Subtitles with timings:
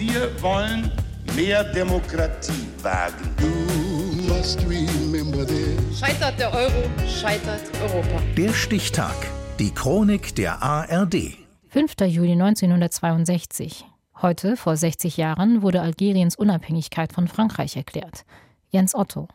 [0.00, 0.90] Wir wollen
[1.36, 3.34] mehr Demokratie wagen.
[5.94, 8.22] Scheitert der Euro, scheitert Europa.
[8.34, 9.14] Der Stichtag.
[9.58, 11.36] Die Chronik der ARD.
[11.68, 11.92] 5.
[12.06, 13.84] Juli 1962.
[14.22, 18.24] Heute, vor 60 Jahren, wurde Algeriens Unabhängigkeit von Frankreich erklärt.
[18.70, 19.28] Jens Otto.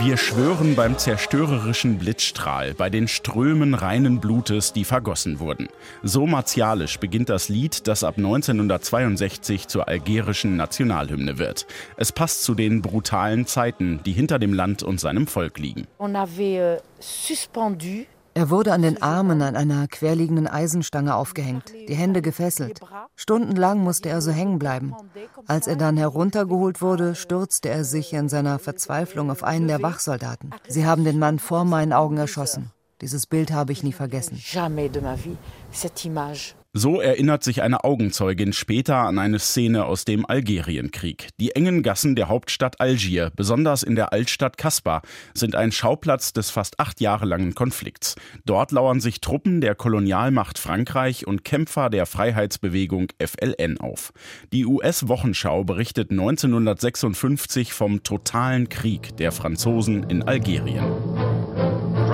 [0.00, 5.68] Wir schwören beim zerstörerischen Blitzstrahl, bei den Strömen reinen Blutes, die vergossen wurden.
[6.04, 11.66] So martialisch beginnt das Lied, das ab 1962 zur algerischen Nationalhymne wird.
[11.96, 15.88] Es passt zu den brutalen Zeiten, die hinter dem Land und seinem Volk liegen.
[15.98, 18.06] On avait suspendu
[18.38, 22.78] er wurde an den Armen an einer querliegenden Eisenstange aufgehängt, die Hände gefesselt.
[23.16, 24.94] Stundenlang musste er so hängen bleiben.
[25.48, 30.54] Als er dann heruntergeholt wurde, stürzte er sich in seiner Verzweiflung auf einen der Wachsoldaten.
[30.68, 32.70] Sie haben den Mann vor meinen Augen erschossen.
[33.00, 34.36] Dieses Bild habe ich nie vergessen.
[34.36, 35.36] jamais de ma vie
[35.72, 36.54] cette image.
[36.74, 41.28] So erinnert sich eine Augenzeugin später an eine Szene aus dem Algerienkrieg.
[41.40, 45.00] Die engen Gassen der Hauptstadt Algier, besonders in der Altstadt Kasbah,
[45.32, 48.16] sind ein Schauplatz des fast acht Jahre langen Konflikts.
[48.44, 54.12] Dort lauern sich Truppen der Kolonialmacht Frankreich und Kämpfer der Freiheitsbewegung FLN auf.
[54.52, 60.84] Die US-Wochenschau berichtet 1956 vom totalen Krieg der Franzosen in Algerien.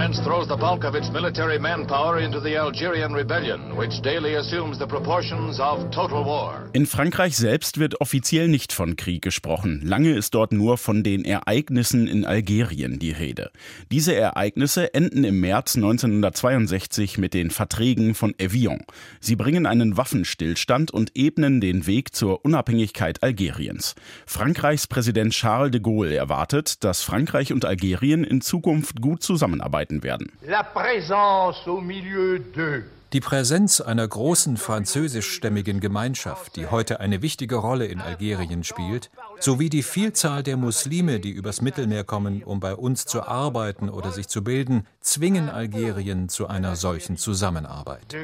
[0.00, 4.78] France throws the bulk of its military manpower into the Algerian rebellion, which daily assumes
[4.78, 6.70] the proportions of total war.
[6.72, 9.82] In Frankreich selbst wird offiziell nicht von Krieg gesprochen.
[9.84, 13.50] Lange ist dort nur von den Ereignissen in Algerien die Rede.
[13.92, 18.86] Diese Ereignisse enden im März 1962 mit den Verträgen von Evian.
[19.20, 23.94] Sie bringen einen Waffenstillstand und ebnen den Weg zur Unabhängigkeit Algeriens.
[24.24, 30.32] Frankreichs Präsident Charles de Gaulle erwartet, dass Frankreich und Algerien in Zukunft gut zusammenarbeiten werden.
[30.46, 37.56] La présence au milieu d'eux Die Präsenz einer großen französischstämmigen Gemeinschaft, die heute eine wichtige
[37.56, 39.10] Rolle in Algerien spielt,
[39.40, 44.12] sowie die Vielzahl der Muslime, die übers Mittelmeer kommen, um bei uns zu arbeiten oder
[44.12, 48.14] sich zu bilden, zwingen Algerien zu einer solchen Zusammenarbeit.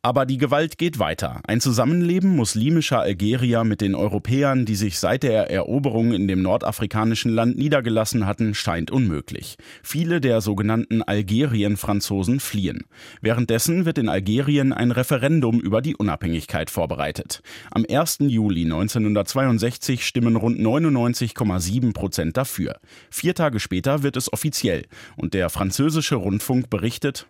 [0.00, 1.42] Aber die Gewalt geht weiter.
[1.46, 7.30] Ein Zusammenleben muslimischer Algerier mit den Europäern, die sich seit der Eroberung in dem nordafrikanischen
[7.30, 9.58] Land niedergelassen hatten, scheint unmöglich.
[9.82, 12.86] Viele der sogenannten Algerien-Franzosen fliehen.
[13.20, 17.42] Währenddessen wird in Algerien ein Referendum über die Unabhängigkeit vorbereitet.
[17.70, 18.18] Am 1.
[18.20, 22.76] Juli 1962 stimmen rund 99,7 Prozent dafür.
[23.10, 27.26] Vier Tage später wird es offiziell und der französische Rundfunk berichtet,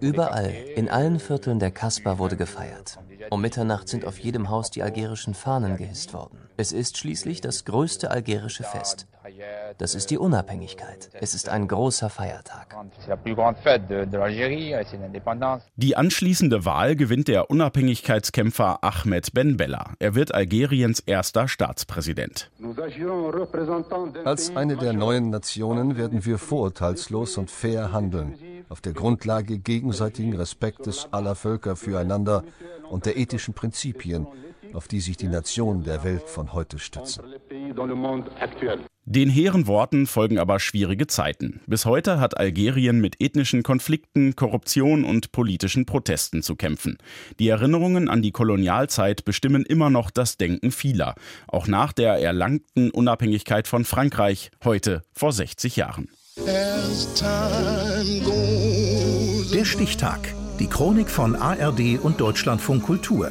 [0.00, 2.98] Überall, in allen Vierteln der Kasbah wurde gefeiert.
[3.30, 6.38] Um Mitternacht sind auf jedem Haus die algerischen Fahnen gehisst worden.
[6.56, 9.06] Es ist schließlich das größte algerische Fest.
[9.78, 11.10] Das ist die Unabhängigkeit.
[11.14, 12.74] Es ist ein großer Feiertag.
[15.76, 19.92] Die anschließende Wahl gewinnt der Unabhängigkeitskämpfer Ahmed Ben Bella.
[19.98, 22.50] Er wird Algeriens erster Staatspräsident.
[24.24, 28.38] Als eine der neuen Nationen werden wir vorurteilslos und fair handeln,
[28.68, 32.44] auf der Grundlage gegenseitigen Respektes aller Völker füreinander
[32.88, 34.26] und der ethischen Prinzipien,
[34.72, 37.22] auf die sich die Nationen der Welt von heute stützen.
[39.08, 41.60] Den hehren Worten folgen aber schwierige Zeiten.
[41.68, 46.98] Bis heute hat Algerien mit ethnischen Konflikten, Korruption und politischen Protesten zu kämpfen.
[47.38, 51.14] Die Erinnerungen an die Kolonialzeit bestimmen immer noch das Denken vieler,
[51.46, 56.08] auch nach der erlangten Unabhängigkeit von Frankreich, heute vor 60 Jahren.
[59.52, 60.34] Der Stichtag.
[60.58, 63.30] Die Chronik von ARD und Deutschlandfunk Kultur.